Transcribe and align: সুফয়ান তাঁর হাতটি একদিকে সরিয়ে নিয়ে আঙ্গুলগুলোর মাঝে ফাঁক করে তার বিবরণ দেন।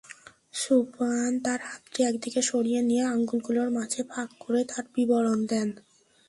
সুফয়ান 0.53 1.33
তাঁর 1.45 1.59
হাতটি 1.69 1.99
একদিকে 2.03 2.41
সরিয়ে 2.49 2.81
নিয়ে 2.89 3.03
আঙ্গুলগুলোর 3.05 3.69
মাঝে 3.77 4.01
ফাঁক 4.11 4.29
করে 4.43 4.61
তার 4.71 4.85
বিবরণ 4.95 5.39
দেন। 5.51 5.69